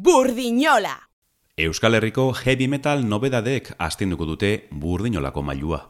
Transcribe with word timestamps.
Burdinola! 0.00 1.08
Euskal 1.56 1.96
Herriko 1.96 2.32
heavy 2.32 2.68
metal 2.70 3.00
nobedadeek 3.10 3.72
astinduko 3.82 4.28
dute 4.28 4.68
burdinolako 4.70 5.42
mailua. 5.42 5.80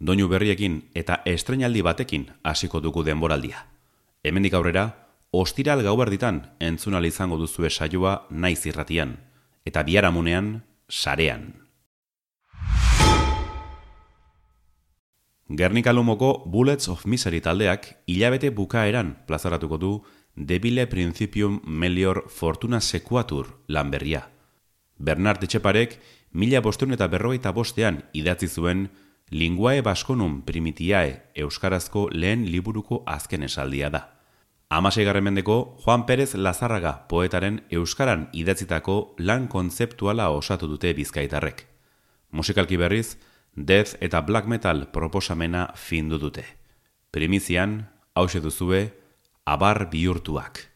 Doinu 0.00 0.26
berriekin 0.26 0.80
eta 0.98 1.20
estrenaldi 1.24 1.84
batekin 1.86 2.24
hasiko 2.42 2.80
dugu 2.82 3.04
denboraldia. 3.06 3.60
Hemendik 4.24 4.56
aurrera, 4.58 4.88
ostiral 5.30 5.84
gauberditan 5.86 6.40
entzunal 6.58 7.06
izango 7.06 7.38
duzu 7.38 7.70
saioa 7.70 8.26
naiz 8.30 8.66
irratian, 8.66 9.20
eta 9.64 9.84
biharamunean, 9.84 10.64
sarean. 10.88 11.54
Gernikalumoko 15.48 16.42
Bullets 16.46 16.88
of 16.88 17.06
Misery 17.06 17.40
taldeak 17.40 18.02
hilabete 18.08 18.50
bukaeran 18.50 19.14
plazaratuko 19.28 19.78
du 19.78 20.02
Debile 20.36 20.88
Principium 20.88 21.60
Melior 21.64 22.24
Fortuna 22.28 22.80
Sequatur 22.80 23.60
lanberria. 23.68 24.30
Bernard 24.98 25.44
Etxeparek 25.44 26.00
mila 26.32 26.58
bosteun 26.60 26.96
eta 26.96 27.06
berrogeita 27.06 27.52
bostean 27.54 28.00
idatzi 28.12 28.48
zuen 28.48 28.88
Linguae 29.30 29.80
Baskonum 29.82 30.42
Primitiae 30.42 31.30
Euskarazko 31.36 32.08
lehen 32.10 32.50
liburuko 32.50 33.04
azken 33.06 33.46
esaldia 33.46 33.90
da. 33.90 34.02
Amasei 34.68 35.06
mendeko 35.22 35.78
Juan 35.84 36.04
Pérez 36.04 36.34
Lazarraga 36.34 37.06
poetaren 37.08 37.62
Euskaran 37.70 38.28
idatzitako 38.32 39.14
lan 39.18 39.46
kontzeptuala 39.46 40.30
osatu 40.30 40.66
dute 40.66 40.92
bizkaitarrek. 40.94 41.68
Musikalki 42.32 42.76
berriz, 42.76 43.18
death 43.54 43.94
eta 44.00 44.20
black 44.22 44.48
metal 44.48 44.88
proposamena 44.90 45.70
findu 45.76 46.18
dute. 46.18 46.44
Primizian, 47.12 47.88
hause 48.14 48.40
duzue, 48.40 49.03
abar 49.46 49.92
bihurtuak. 49.92 50.73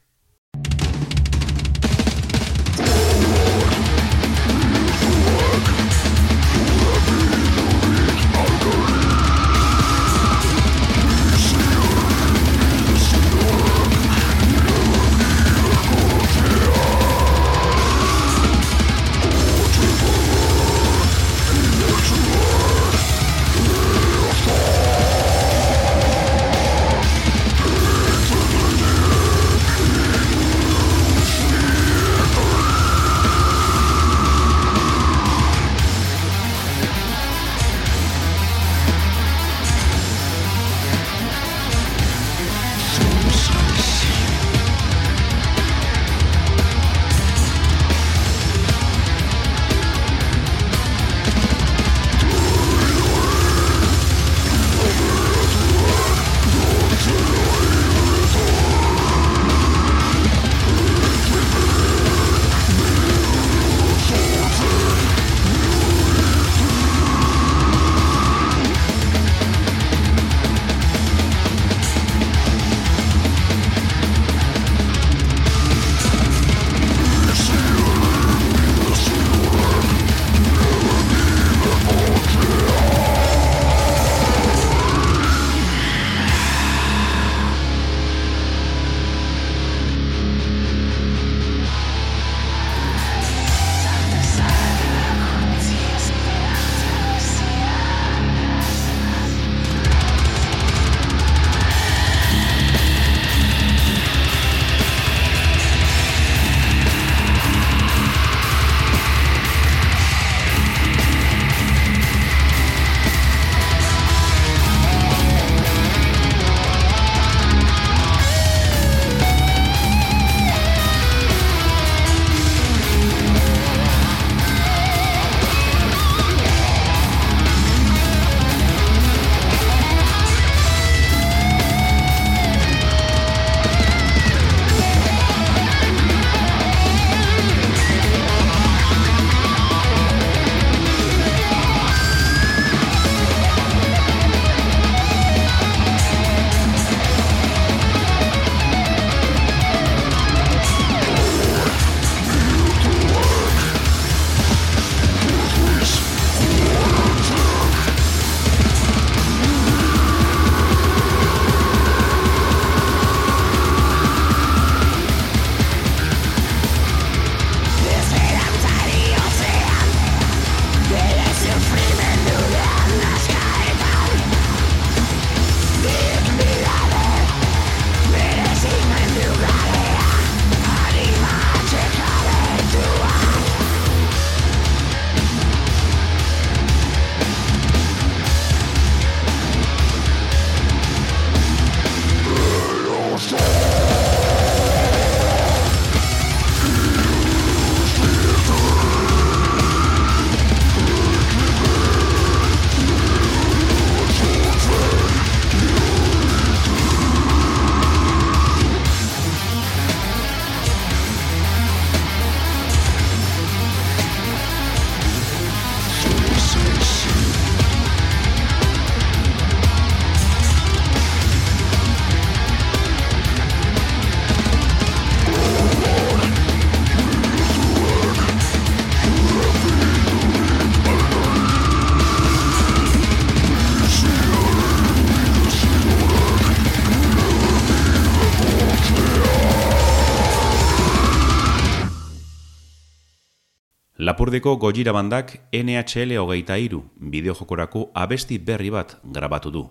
Lapurdiko 244.29 244.59
gojira 244.61 244.93
bandak 244.93 245.31
NHL 245.57 246.11
hogeita 246.21 246.59
iru 246.61 246.83
bideojokorako 247.01 247.87
abesti 247.97 248.37
berri 248.39 248.69
bat 248.69 248.91
grabatu 249.03 249.51
du. 249.51 249.63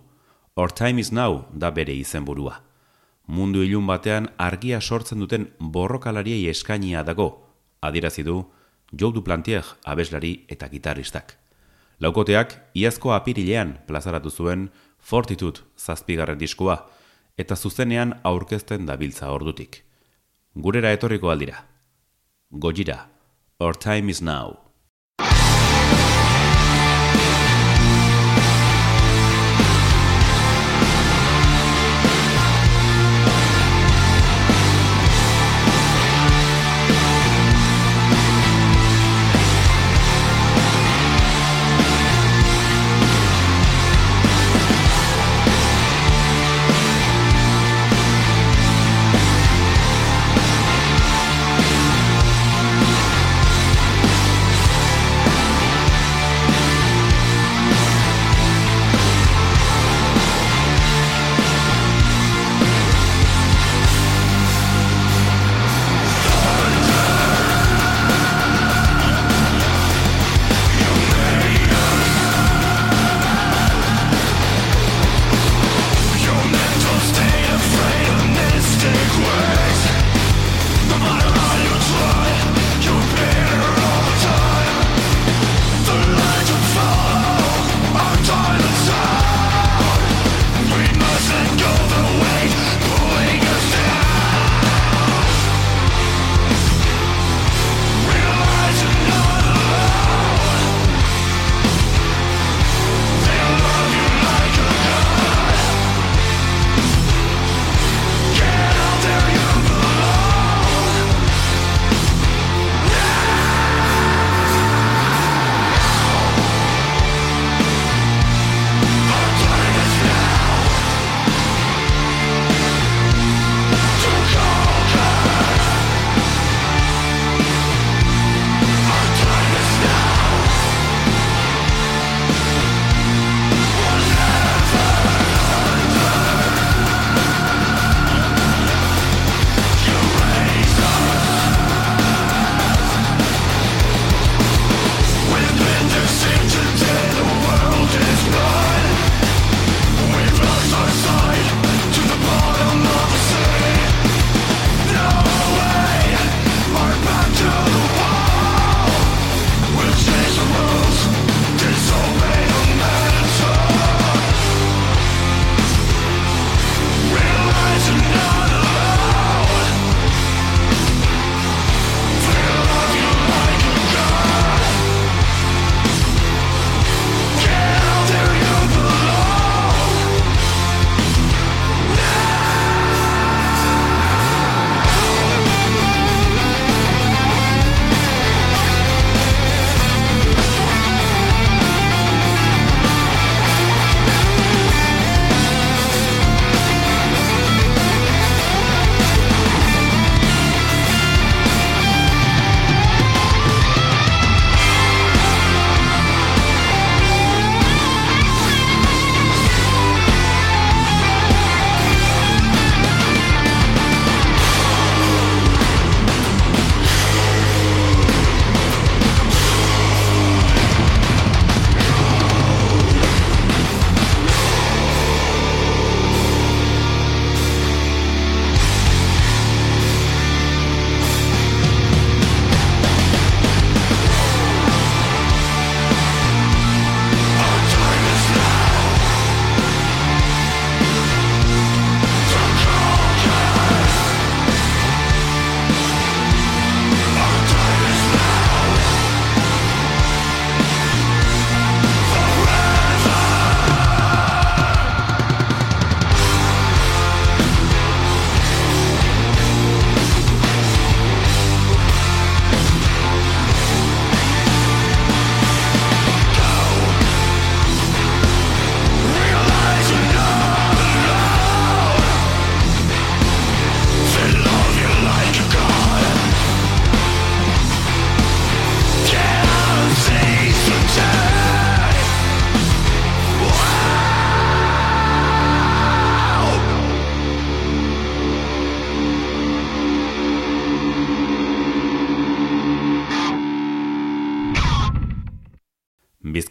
Our 0.55 0.71
time 0.71 0.99
is 0.99 1.11
now 1.11 1.45
da 1.53 1.69
bere 1.69 1.93
izenburua. 1.93 2.55
Mundu 3.27 3.61
ilun 3.61 3.85
batean 3.85 4.31
argia 4.37 4.79
sortzen 4.81 5.19
duten 5.19 5.45
borrokalariei 5.59 6.47
eskainia 6.49 7.03
dago, 7.03 7.27
adirazi 7.81 8.23
du 8.23 8.47
Joe 8.91 9.13
Duplantier 9.13 9.61
abeslari 9.85 10.47
eta 10.49 10.69
gitarristak. 10.71 11.35
Laukoteak 11.99 12.55
iazko 12.73 13.13
apirilean 13.13 13.75
plazaratu 13.85 14.31
zuen 14.31 14.71
Fortitude 14.97 15.61
zazpigarren 15.77 16.39
diskoa 16.39 16.79
eta 17.37 17.55
zuzenean 17.55 18.15
aurkezten 18.23 18.89
dabiltza 18.89 19.29
ordutik. 19.29 19.83
Gurera 20.55 20.91
etorriko 20.97 21.29
aldira. 21.29 21.61
Gojira, 22.49 23.16
our 23.59 23.73
time 23.73 24.07
is 24.07 24.21
now. 24.21 24.66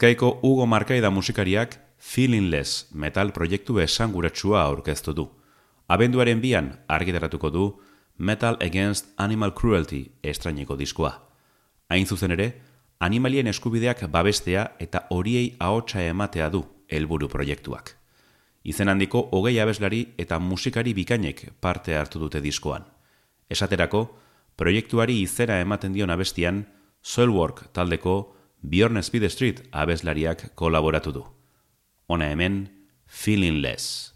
Bizkaiko 0.07 0.39
Hugo 0.41 0.67
Markaida 0.67 1.11
musikariak 1.11 1.81
Feelingless 1.99 2.87
metal 2.95 3.33
proiektu 3.33 3.81
esanguratsua 3.83 4.61
aurkeztu 4.63 5.13
du. 5.13 5.25
Abenduaren 5.89 6.39
bian 6.41 6.69
argitaratuko 6.87 7.51
du 7.51 7.65
Metal 8.17 8.57
Against 8.63 9.09
Animal 9.17 9.53
Cruelty 9.53 10.13
estrainiko 10.23 10.77
diskoa. 10.79 11.11
Hain 11.89 12.07
zuzen 12.07 12.31
ere, 12.31 12.47
animalien 13.01 13.51
eskubideak 13.51 14.05
babestea 14.07 14.77
eta 14.79 15.03
horiei 15.11 15.57
ahotsa 15.59 16.07
ematea 16.07 16.51
du 16.55 16.63
helburu 16.87 17.27
proiektuak. 17.27 17.97
Izen 18.63 18.89
handiko 18.89 19.27
hogei 19.33 19.59
abeslari 19.59 20.05
eta 20.19 20.39
musikari 20.39 20.95
bikainek 20.95 21.49
parte 21.61 21.99
hartu 21.99 22.23
dute 22.23 22.41
diskoan. 22.41 22.87
Esaterako, 23.51 24.07
proiektuari 24.55 25.19
izera 25.27 25.59
ematen 25.59 25.99
dion 25.99 26.15
abestian, 26.15 26.63
Soilwork 27.03 27.73
taldeko 27.73 28.36
Bjorn 28.69 29.03
Speed 29.03 29.29
Street 29.31 29.61
abeslariak 29.73 30.41
kolaboratu 30.59 31.13
du. 31.15 31.23
Hona 32.09 32.25
hemen, 32.33 32.69
Feeling 33.07 33.61
Less. 33.63 34.13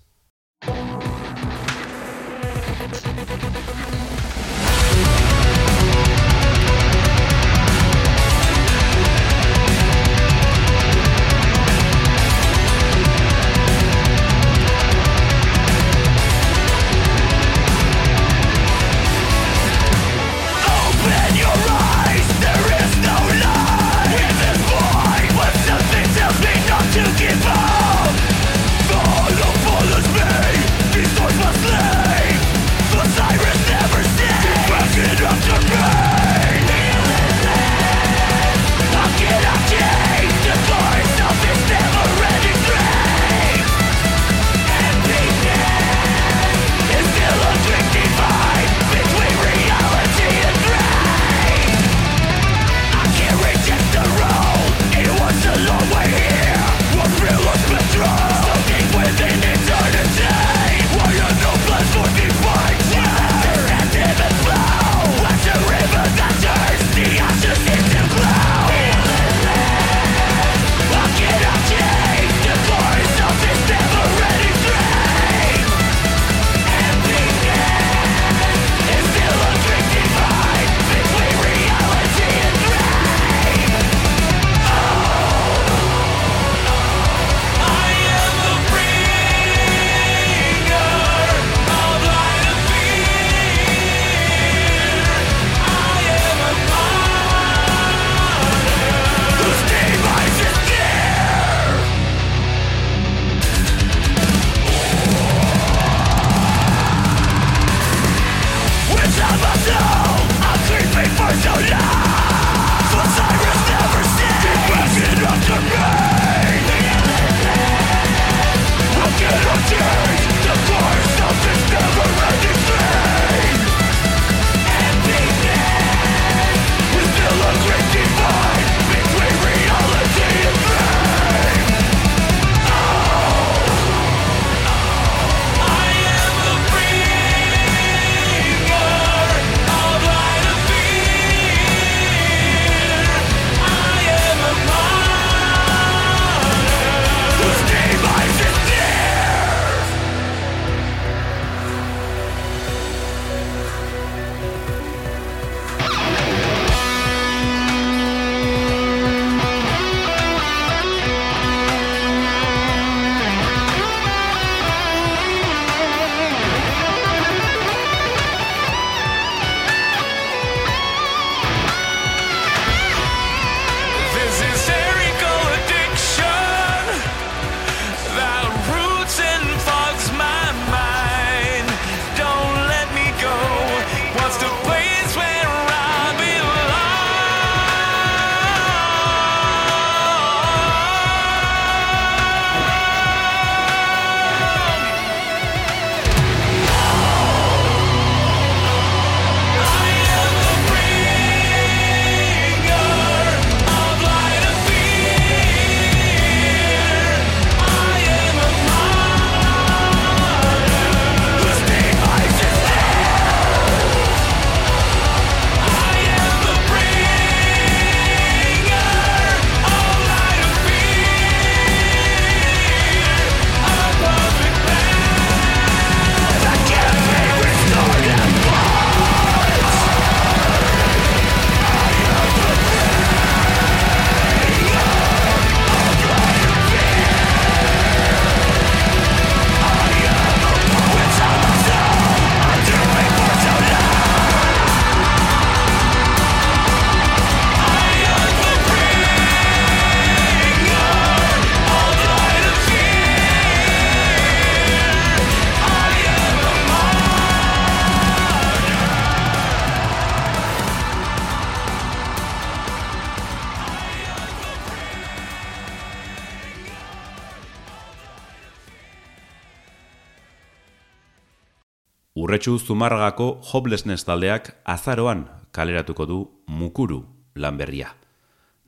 Urretxu 272.41 272.59
Zumarragako 272.59 273.43
Hopelessness 273.53 274.07
taldeak 274.09 274.47
azaroan 274.65 275.27
kaleratuko 275.53 276.07
du 276.07 276.21
Mukuru 276.47 277.03
lanberria. 277.35 277.91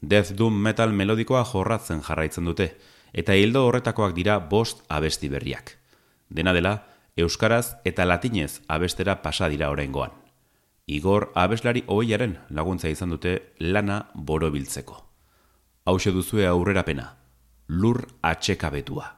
Death 0.03 0.35
Doom 0.37 0.59
metal 0.61 0.93
melodikoa 0.93 1.41
jorratzen 1.49 2.03
jarraitzen 2.05 2.45
dute, 2.45 2.67
eta 3.15 3.33
hildo 3.33 3.65
horretakoak 3.65 4.13
dira 4.13 4.37
bost 4.41 4.85
abesti 4.93 5.31
berriak. 5.33 5.79
Dena 6.29 6.53
dela, 6.53 6.75
Euskaraz 7.17 7.79
eta 7.89 8.05
Latinez 8.05 8.61
abestera 8.69 9.23
pasa 9.23 9.49
dira 9.49 9.71
oraingoan. 9.71 10.13
Igor 10.87 11.31
abeslari 11.35 11.85
hoiaren 11.87 12.37
laguntza 12.51 12.93
izan 12.93 13.17
dute 13.17 13.55
lana 13.59 14.11
borobiltzeko. 14.13 15.01
Hau 15.87 15.97
duzue 15.97 16.47
aurrerapena, 16.47 17.17
lur 17.69 18.05
atxekabetua. 18.21 19.15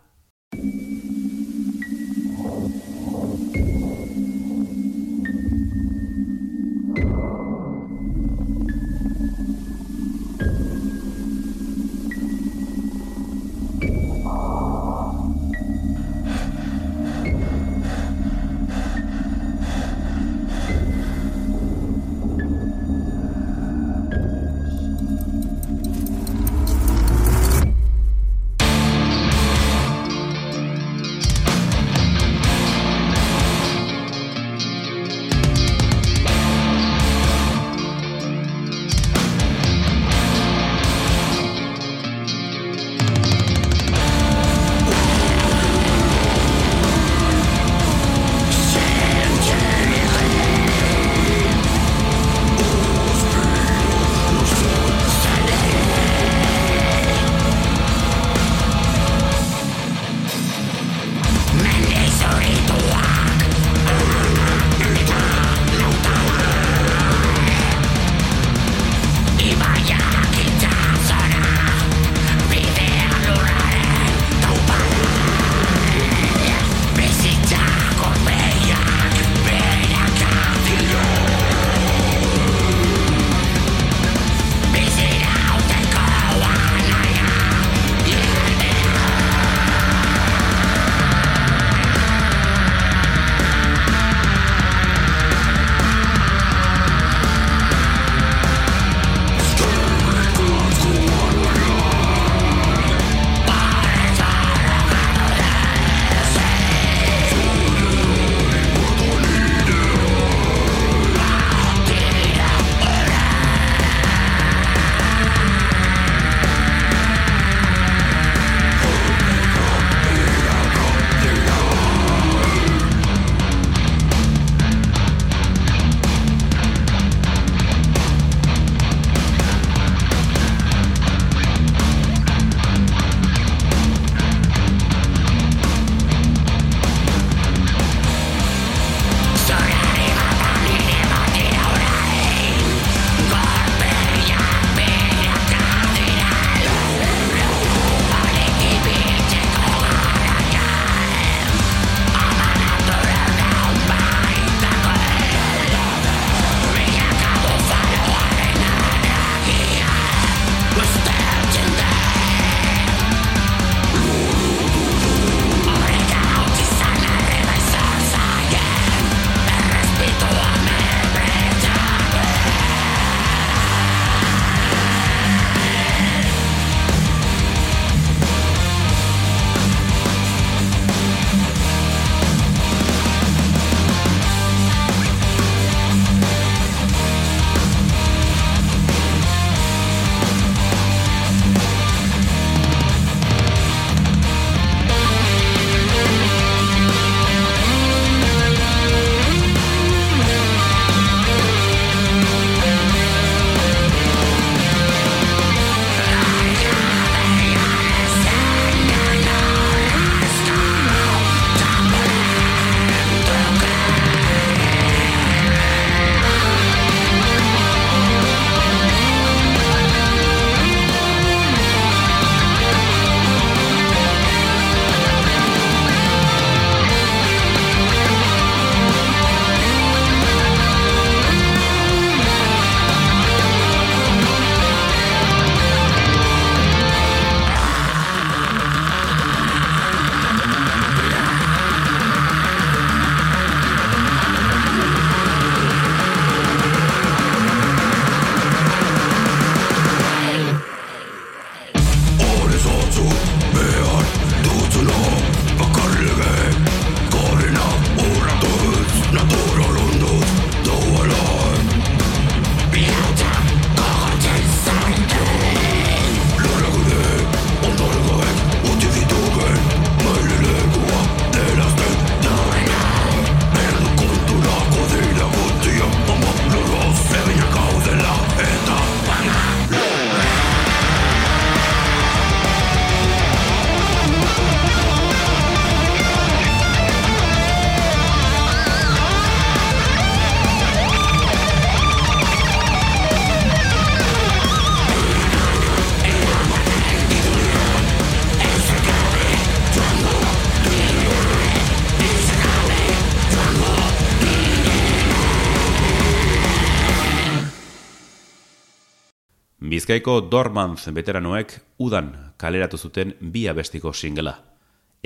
Bizkaiko 309.74 310.20
Dormantz 310.30 310.84
veteranoek 310.94 311.52
udan 311.82 312.12
kaleratu 312.38 312.78
zuten 312.78 313.14
bi 313.32 313.48
abestiko 313.50 313.90
singela. 313.92 314.34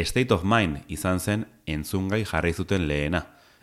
State 0.05 0.35
of 0.35 0.43
Mind 0.45 0.83
izan 0.93 1.21
zen 1.21 1.47
entzungai 1.67 2.19
jarri 2.29 2.53
zuten 2.53 2.85
lehena, 2.89 3.23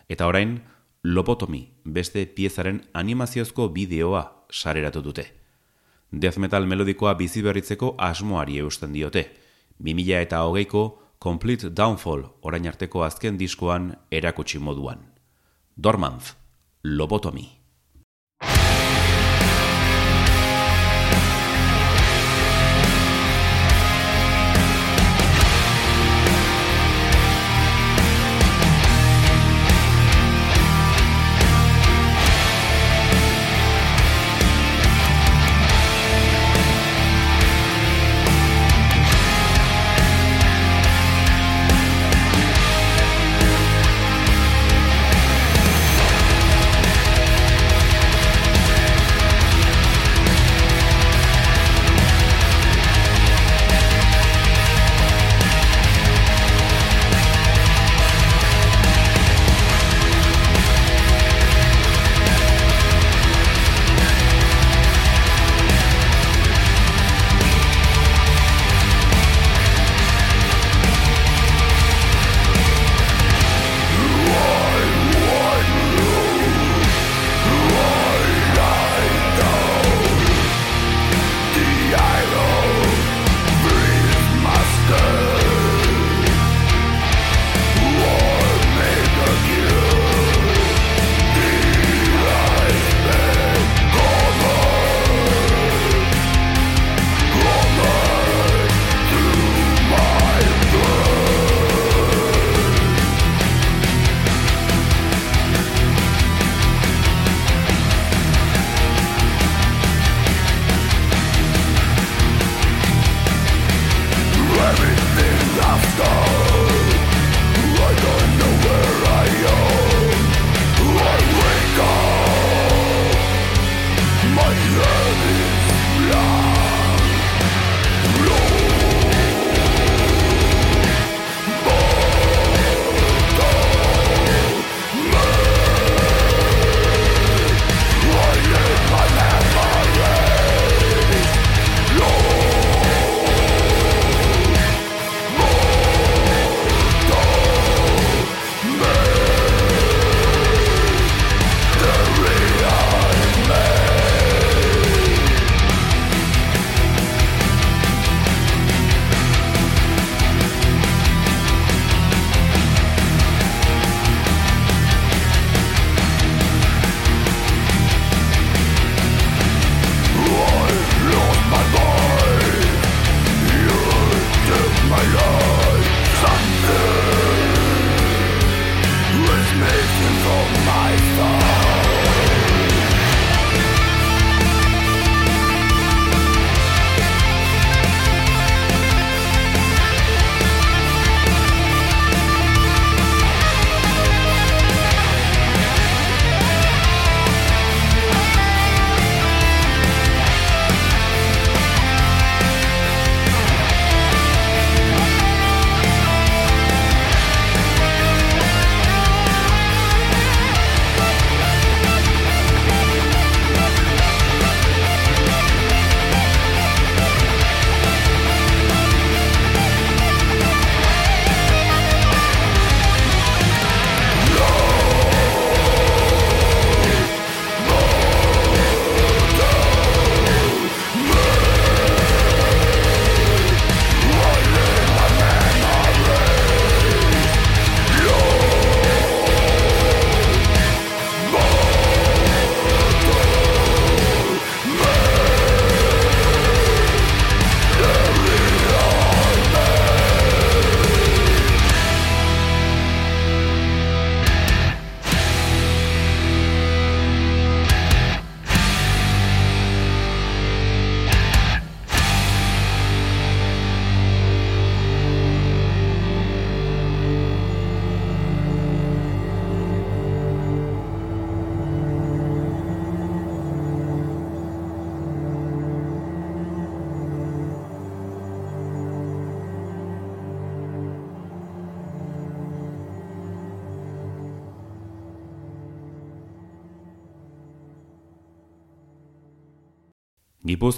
eta 0.10 0.26
orain 0.26 0.56
Lobotomi 1.04 1.60
beste 1.86 2.24
piezaren 2.26 2.80
animaziozko 2.94 3.68
bideoa 3.76 4.24
sareratu 4.50 5.04
dute. 5.06 5.26
Death 6.12 6.40
metal 6.42 6.66
melodikoa 6.66 7.14
bizi 7.14 7.44
berritzeko 7.46 7.94
asmoari 8.00 8.58
eusten 8.64 8.94
diote. 8.94 9.28
2000 9.78 10.24
eta 10.24 10.40
hogeiko 10.42 10.88
Complete 11.22 11.70
Downfall 11.70 12.26
orain 12.42 12.66
arteko 12.68 13.04
azken 13.04 13.38
diskoan 13.38 13.92
erakutsi 14.12 14.58
moduan. 14.58 15.06
Dormantz, 15.78 16.34
Lobotomi. 16.84 17.55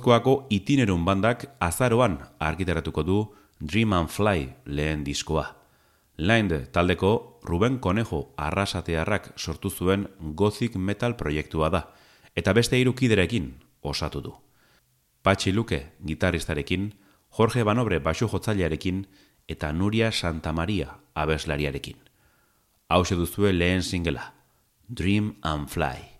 Gipuzkoako 0.07 0.47
itinerun 0.49 1.01
bandak 1.03 1.41
azaroan 1.59 2.13
argiteratuko 2.39 3.03
du 3.03 3.15
Dream 3.59 3.91
and 3.91 4.07
Fly 4.07 4.53
lehen 4.65 5.03
diskoa. 5.03 5.43
Lind 6.17 6.53
taldeko 6.71 7.41
Ruben 7.43 7.79
Conejo 7.79 8.31
arrasatearrak 8.37 9.33
sortu 9.35 9.69
zuen 9.69 10.07
gothic 10.33 10.77
metal 10.77 11.17
proiektua 11.17 11.69
da, 11.69 11.81
eta 12.35 12.53
beste 12.53 12.79
irukiderekin 12.79 13.51
osatu 13.83 14.21
du. 14.21 14.33
Patxi 15.23 15.51
Luke 15.51 15.83
gitarristarekin, 16.05 16.93
Jorge 17.29 17.63
Banobre 17.63 17.99
basu 17.99 18.29
jotzailearekin 18.31 19.05
eta 19.45 19.73
Nuria 19.73 20.13
Santa 20.13 20.53
Maria 20.53 21.01
abeslariarekin. 21.15 21.97
Hau 22.87 23.03
duzue 23.03 23.51
lehen 23.51 23.83
singela, 23.83 24.33
Dream 24.87 25.35
and 25.43 25.67
Fly. 25.67 26.16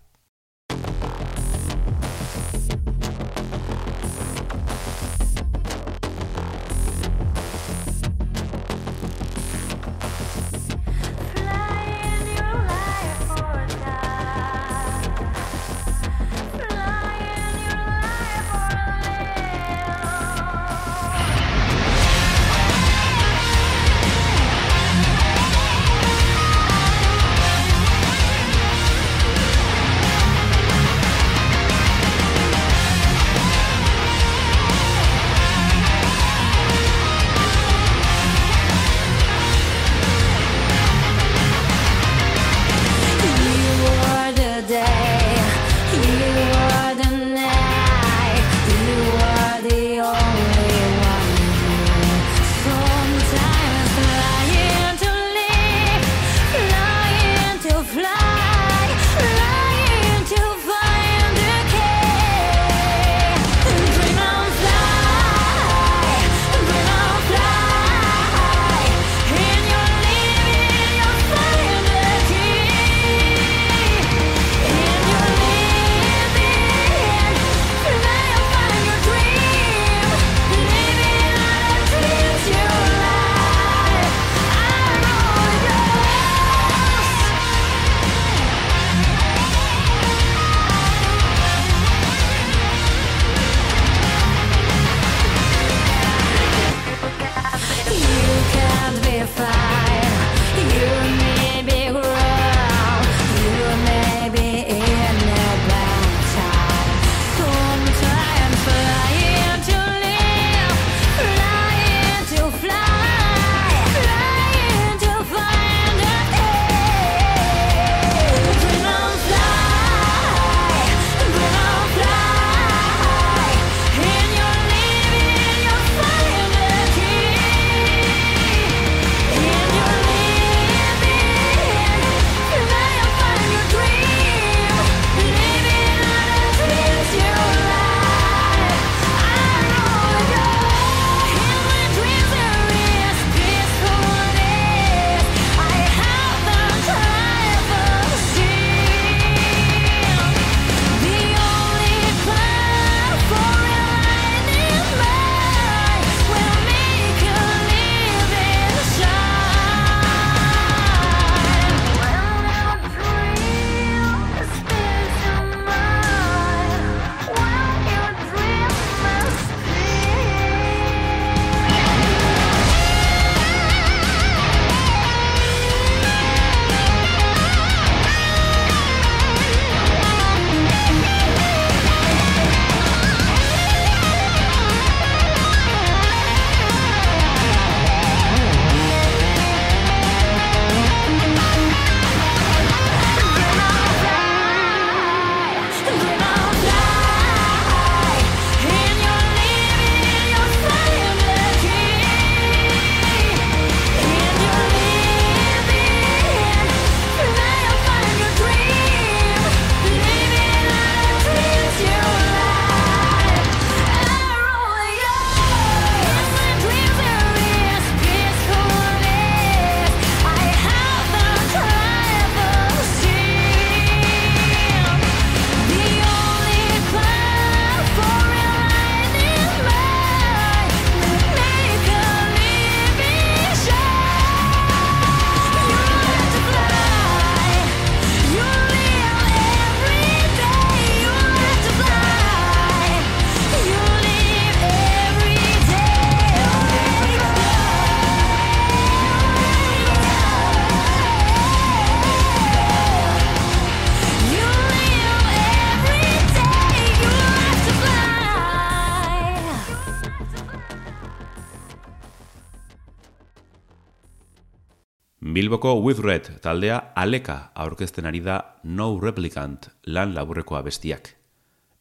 Bilboko 265.57 265.81
With 265.81 265.99
Red 266.05 266.27
taldea 266.41 266.91
aleka 266.93 267.51
aurkezten 267.55 268.05
ari 268.05 268.19
da 268.21 268.59
No 268.63 268.99
Replicant 269.01 269.71
lan 269.87 270.13
laburrekoa 270.13 270.59
bestiak. 270.61 271.15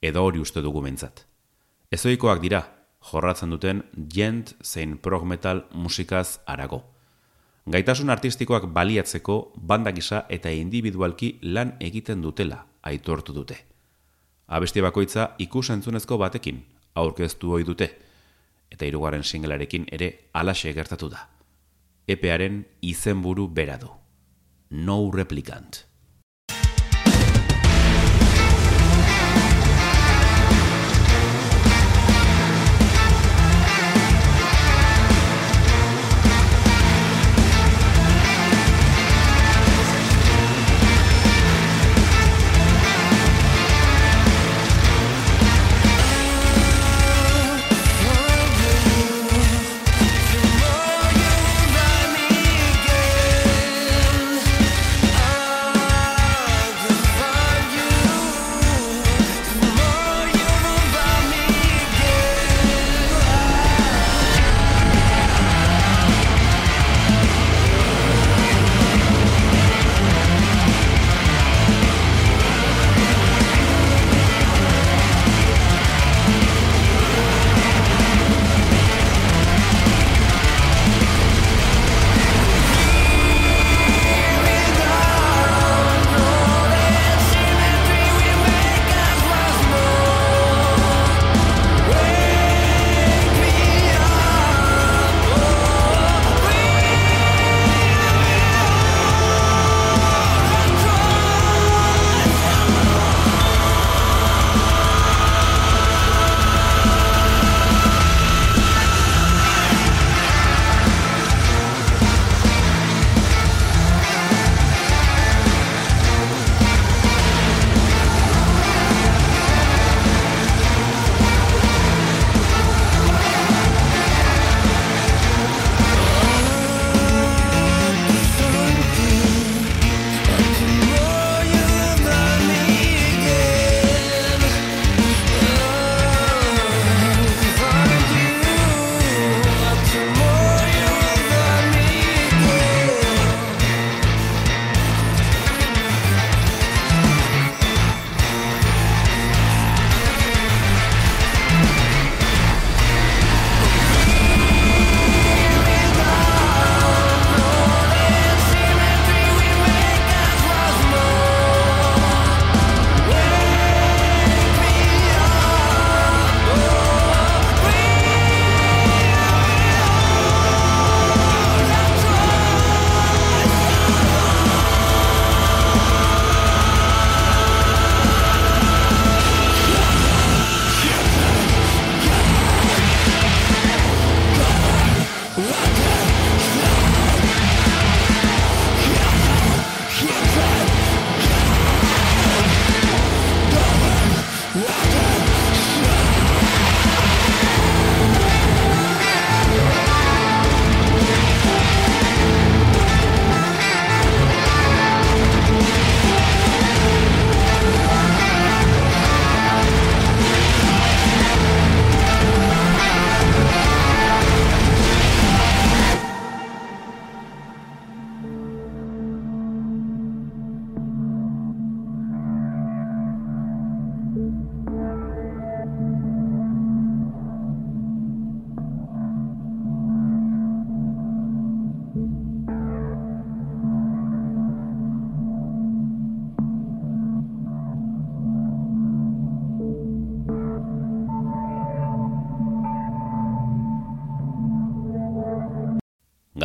Edo 0.01 0.23
hori 0.25 0.41
uste 0.41 0.63
dugu 0.65 0.81
mentzat. 0.81 1.27
Ezoikoak 1.93 2.41
dira, 2.41 2.63
jorratzen 3.11 3.53
duten 3.53 3.83
gent 4.09 4.55
zein 4.65 4.97
prog 4.97 5.29
metal 5.29 5.67
musikaz 5.75 6.39
arago. 6.47 6.81
Gaitasun 7.69 8.09
artistikoak 8.09 8.65
baliatzeko 8.73 9.53
banda 9.57 9.93
gisa 9.93 10.25
eta 10.31 10.49
individualki 10.49 11.35
lan 11.43 11.77
egiten 11.79 12.25
dutela 12.25 12.65
aitortu 12.83 13.37
dute. 13.37 13.61
Abesti 14.49 14.81
bakoitza 14.81 15.35
ikusentzunezko 15.37 16.17
batekin 16.17 16.65
aurkeztu 16.95 17.53
ohi 17.53 17.69
dute 17.69 17.93
eta 18.73 18.89
hirugarren 18.89 19.23
singlearekin 19.25 19.91
ere 19.93 20.15
alaxe 20.33 20.73
gertatu 20.73 21.13
da. 21.13 21.36
Epearen 22.09 22.61
izenburu 22.87 23.49
bera 23.51 23.77
du. 23.83 23.89
No 24.71 25.11
replicant. 25.11 25.81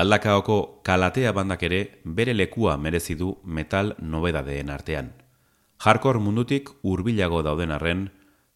Galdakaoko 0.02 0.82
kalatea 0.82 1.30
bandak 1.30 1.62
ere 1.68 1.80
bere 2.18 2.34
lekua 2.34 2.72
merezi 2.82 3.14
du 3.20 3.36
metal 3.46 3.92
nobedadeen 4.02 4.72
artean. 4.74 5.12
Hardcore 5.78 6.18
mundutik 6.18 6.72
hurbilago 6.82 7.44
dauden 7.46 7.70
arren, 7.76 8.08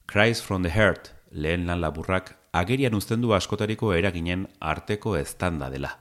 Cries 0.09 0.41
from 0.41 0.63
the 0.63 0.71
Heart 0.73 1.11
lehen 1.29 1.67
lan 1.67 1.83
laburrak 1.83 2.31
agerian 2.51 2.97
uzten 2.97 3.21
du 3.21 3.35
askotariko 3.37 3.93
eraginen 3.93 4.47
arteko 4.59 5.13
eztanda 5.19 5.69
dela. 5.69 5.91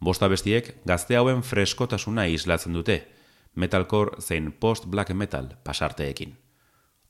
Bosta 0.00 0.32
bestiek 0.32 0.72
gazte 0.88 1.20
hauen 1.20 1.44
freskotasuna 1.44 2.24
islatzen 2.24 2.72
dute, 2.72 3.02
metalcore 3.54 4.22
zein 4.22 4.52
post-black 4.52 5.12
metal 5.12 5.58
pasarteekin. 5.64 6.38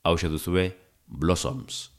Hau 0.03 0.17
duzue, 0.17 0.73
Blossoms. 1.07 1.94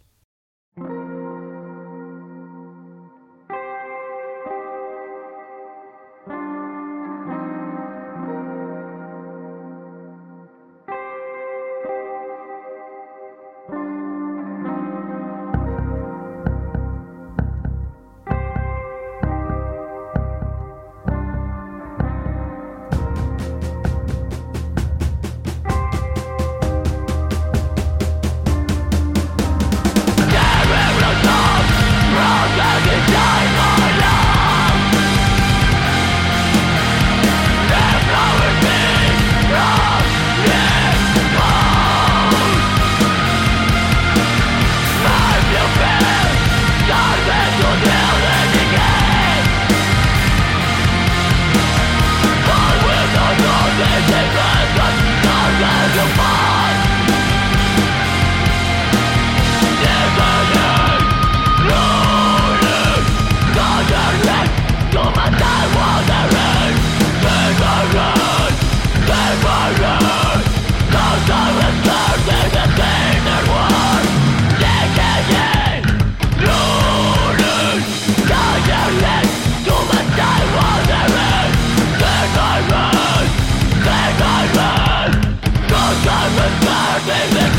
baby. 87.07 87.56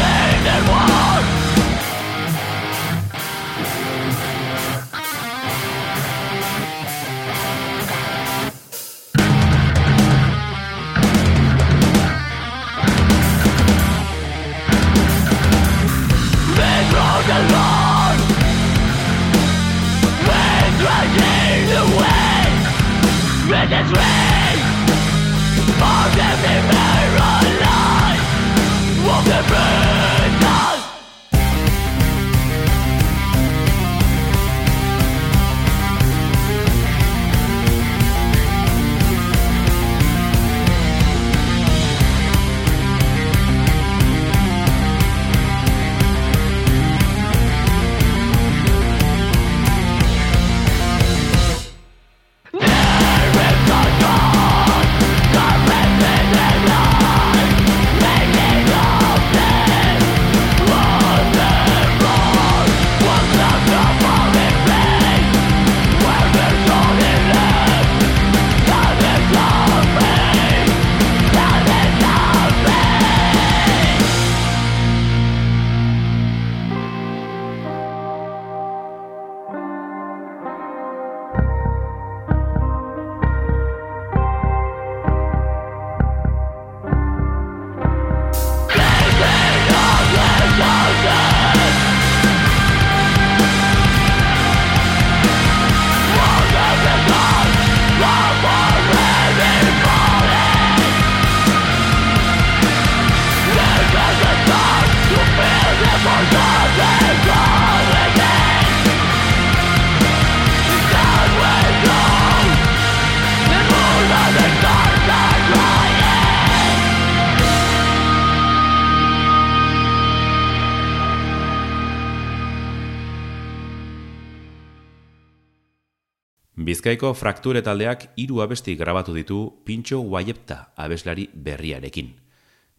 Bizkaiko 126.87 127.09
frakture 127.19 127.59
taldeak 127.59 128.03
hiru 128.15 128.37
abesti 128.39 128.77
grabatu 128.79 129.11
ditu 129.11 129.37
Pintxo 129.67 129.97
Guaiepta 130.07 130.69
abeslari 130.79 131.25
berriarekin. 131.35 132.13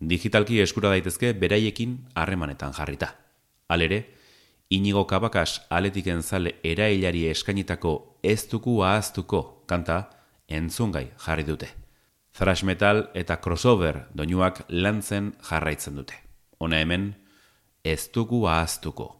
Digitalki 0.00 0.62
eskura 0.62 0.94
daitezke 0.94 1.34
beraiekin 1.36 1.98
harremanetan 2.16 2.72
jarrita. 2.72 3.11
Alere, 3.68 3.98
inigo 4.70 5.04
kabakas 5.04 5.61
aletiken 5.68 6.22
zale 6.22 6.54
erailari 6.64 7.26
eskainitako 7.28 7.92
ez 8.22 8.48
duku 8.48 8.80
ahaztuko 8.80 9.42
kanta 9.68 9.98
entzungai 10.48 11.11
jarri 11.26 11.44
dute. 11.44 11.68
Thrash 12.32 12.64
metal 12.64 13.11
eta 13.12 13.36
crossover 13.36 14.06
doinuak 14.16 14.64
lantzen 14.70 15.34
jarraitzen 15.50 16.00
dute. 16.00 16.16
Hona 16.56 16.80
hemen, 16.80 17.12
ez 17.84 18.09
duku 18.09 18.46
ahaztuko. 18.46 19.17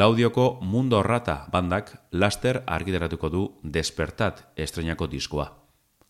Laudioko 0.00 0.60
Mundo 0.62 1.02
Rata 1.02 1.46
bandak 1.52 1.90
laster 2.10 2.62
argitaratuko 2.66 3.28
du 3.28 3.40
Despertat 3.62 4.38
estrenako 4.56 5.04
diskoa. 5.12 5.44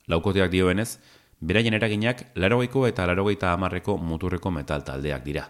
Laukoteak 0.06 0.52
dioenez, 0.52 1.00
beraien 1.40 1.74
eraginak 1.74 2.22
larogeiko 2.36 2.84
eta 2.86 3.08
larogeita 3.10 3.50
amarreko 3.50 3.96
muturreko 3.98 4.54
metal 4.54 4.86
taldeak 4.86 5.26
dira. 5.26 5.48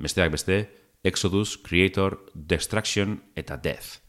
Besteak 0.00 0.32
beste, 0.32 0.58
Exodus, 1.04 1.58
Creator, 1.60 2.16
Destruction 2.32 3.18
eta 3.36 3.60
Death. 3.60 4.00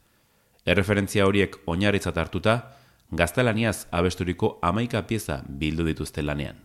Erreferentzia 0.64 1.28
horiek 1.28 1.60
oinarritzat 1.66 2.16
hartuta, 2.16 2.58
gaztelaniaz 3.12 3.88
abesturiko 3.92 4.56
amaika 4.62 5.04
pieza 5.06 5.42
bildu 5.48 5.84
dituzte 5.84 6.24
lanean. 6.24 6.64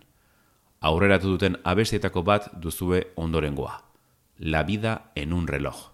Aurreratu 0.79 1.35
duten 1.35 1.59
abestietako 1.65 2.23
bat 2.23 2.53
duzue 2.55 3.09
ondorengoa. 3.17 3.81
La 4.37 4.63
vida 4.63 5.11
en 5.15 5.33
un 5.33 5.47
reloj. 5.47 5.90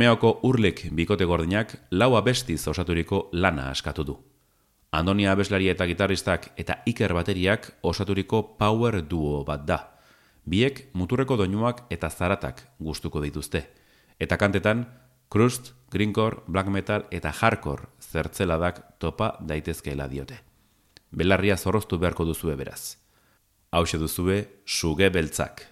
Bermeoko 0.00 0.38
urlik 0.48 0.78
bikote 0.96 1.26
gordinak 1.28 1.74
lau 1.92 2.14
abestiz 2.16 2.62
osaturiko 2.70 3.18
lana 3.36 3.66
askatu 3.68 4.04
du. 4.08 4.14
Andonia 4.96 5.34
abeslari 5.34 5.68
eta 5.68 5.84
gitarristak 5.84 6.46
eta 6.56 6.78
Iker 6.88 7.12
bateriak 7.12 7.68
osaturiko 7.84 8.40
power 8.56 9.02
duo 9.04 9.44
bat 9.44 9.66
da. 9.68 9.76
Biek 10.46 10.86
muturreko 10.94 11.36
doinuak 11.36 11.82
eta 11.92 12.08
zaratak 12.08 12.62
gustuko 12.78 13.20
dituzte. 13.20 13.66
Eta 14.18 14.38
kantetan, 14.40 14.86
crust, 15.28 15.74
greencore, 15.92 16.46
black 16.48 16.72
metal 16.72 17.04
eta 17.10 17.28
hardcore 17.28 17.92
zertzeladak 18.00 18.80
topa 18.98 19.34
daitezkeela 19.40 20.08
diote. 20.08 20.40
Belarria 21.12 21.58
zorroztu 21.58 21.98
beharko 21.98 22.24
duzue 22.24 22.56
beraz. 22.56 22.96
Hau 23.70 23.84
duzue, 23.84 24.46
suge 24.64 25.10
beltzak. 25.10 25.66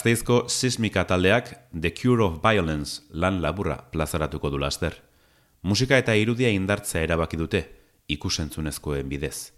Gasteizko 0.00 0.46
sismika 0.48 1.02
taldeak 1.04 1.50
The 1.78 1.90
Cure 1.92 2.24
of 2.24 2.38
Violence 2.40 3.02
lan 3.12 3.42
laburra 3.42 3.74
plazaratuko 3.92 4.48
du 4.48 4.56
laster. 4.56 4.94
Musika 5.60 5.98
eta 6.00 6.14
irudia 6.16 6.48
indartzea 6.48 7.02
erabaki 7.04 7.36
dute, 7.36 7.60
ikusentzunezkoen 8.08 9.10
bidez. 9.12 9.52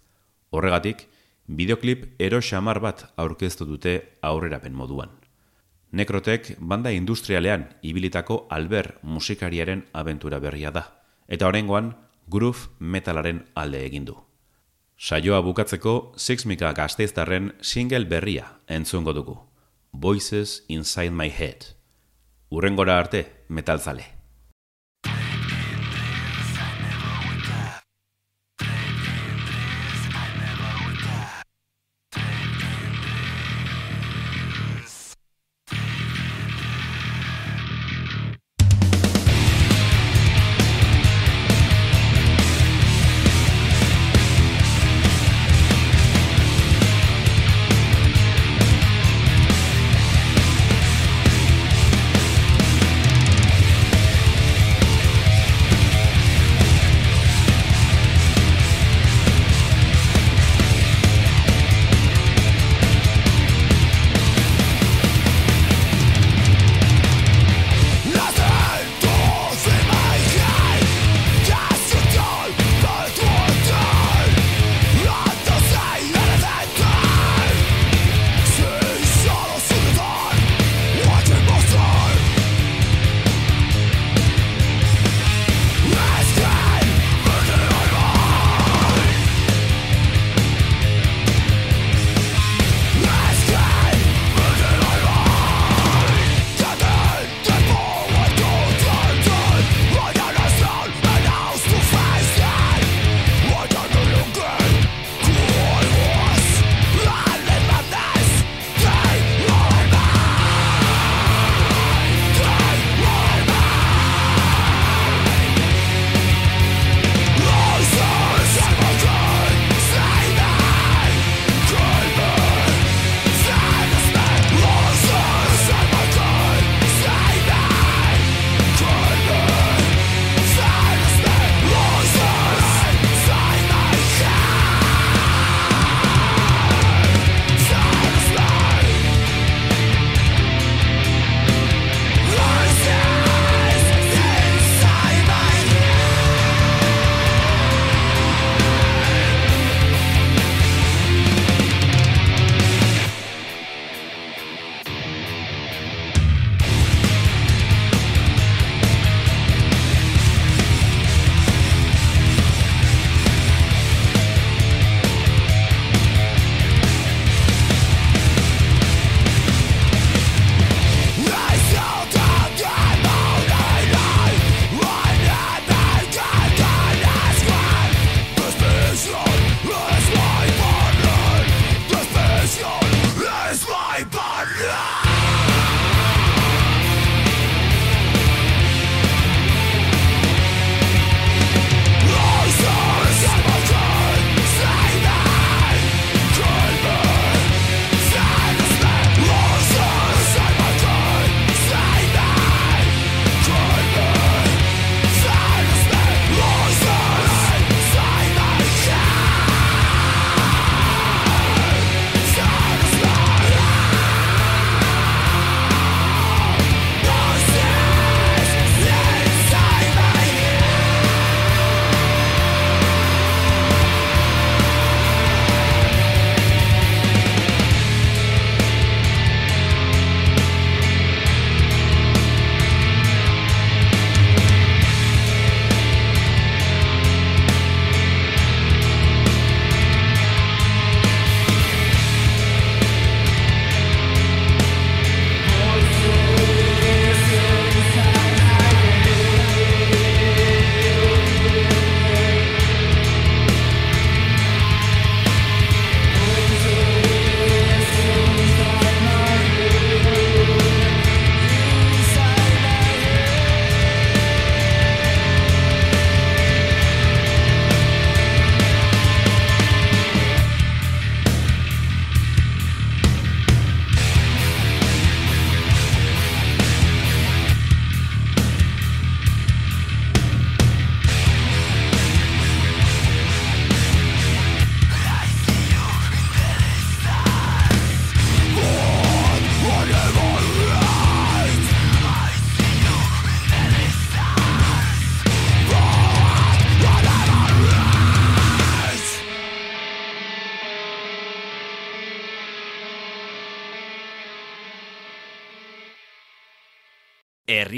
Horregatik, 0.51 1.05
bideoklip 1.47 2.03
ero 2.19 2.41
xamar 2.43 2.81
bat 2.83 3.05
aurkeztu 3.15 3.63
dute 3.69 3.93
aurrerapen 4.19 4.75
moduan. 4.75 5.13
Nekrotek 5.95 6.57
banda 6.59 6.91
industrialean 6.91 7.69
ibilitako 7.81 8.41
alber 8.49 8.97
musikariaren 9.01 9.85
abentura 9.93 10.41
berria 10.43 10.75
da, 10.75 10.83
eta 11.29 11.47
horrengoan 11.47 11.93
groove 12.27 12.67
metalaren 12.79 13.45
alde 13.55 13.85
egindu. 13.85 14.19
Saioa 14.99 15.39
bukatzeko 15.39 16.11
Sixmika 16.17 16.75
gazteiztarren 16.75 17.53
single 17.61 18.03
berria 18.11 18.57
entzungo 18.67 19.15
dugu. 19.15 19.39
Voices 19.95 20.65
Inside 20.67 21.11
My 21.11 21.29
Head. 21.29 21.75
Urrengora 22.49 22.97
arte, 22.97 23.45
metalzale. 23.47 24.22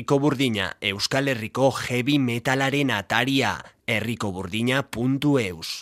Herriko 0.06 0.20
Burdina, 0.22 0.66
Euskal 0.86 1.32
Herriko 1.32 1.72
heavy 1.74 2.20
metalaren 2.22 2.91
ataria, 2.93 3.56
herrikoburdina.eus. 3.89 5.82